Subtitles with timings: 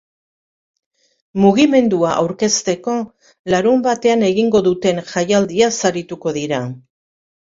[1.43, 2.95] Mugimendua aurkezteko
[3.55, 6.63] larunbatean egingo duten jaialdiaz arituko dira.